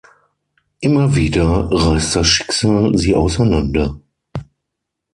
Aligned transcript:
Immer 0.79 1.15
wieder 1.15 1.69
reißt 1.71 2.15
das 2.15 2.25
Schicksal 2.25 2.97
sie 2.97 3.13
auseinander. 3.13 3.99